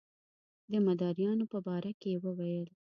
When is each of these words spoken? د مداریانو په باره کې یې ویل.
د 0.71 0.73
مداریانو 0.87 1.45
په 1.53 1.57
باره 1.67 1.91
کې 1.99 2.09
یې 2.13 2.17
ویل. 2.37 2.67